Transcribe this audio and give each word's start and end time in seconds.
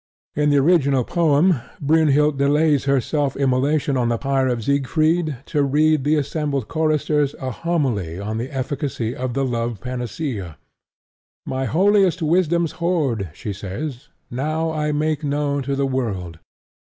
In 0.33 0.49
the 0.49 0.57
original 0.57 1.03
poem, 1.03 1.59
Brynhild 1.79 2.39
delays 2.39 2.85
her 2.85 2.99
self 2.99 3.37
immolation 3.37 3.95
on 3.97 4.09
the 4.09 4.17
pyre 4.17 4.47
of 4.47 4.63
Siegfried 4.63 5.37
to 5.45 5.61
read 5.61 6.03
the 6.05 6.15
assembled 6.15 6.67
choristers 6.67 7.35
a 7.35 7.51
homily 7.51 8.19
on 8.19 8.39
the 8.39 8.49
efficacy 8.51 9.15
of 9.15 9.35
the 9.35 9.45
Love 9.45 9.79
panacea. 9.79 10.57
"My 11.45 11.65
holiest 11.65 12.19
wisdom's 12.23 12.71
hoard," 12.81 13.29
she 13.35 13.53
says, 13.53 14.09
"now 14.31 14.71
I 14.71 14.91
make 14.91 15.23
known 15.23 15.61
to 15.69 15.75
the 15.75 15.85
world. 15.85 16.39